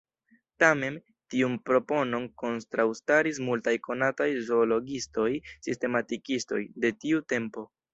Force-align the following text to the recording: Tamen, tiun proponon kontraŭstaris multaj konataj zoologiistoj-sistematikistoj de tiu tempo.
Tamen, 0.61 0.95
tiun 1.33 1.57
proponon 1.71 2.25
kontraŭstaris 2.43 3.41
multaj 3.51 3.77
konataj 3.91 4.31
zoologiistoj-sistematikistoj 4.51 6.65
de 6.87 6.97
tiu 7.05 7.25
tempo. 7.35 7.67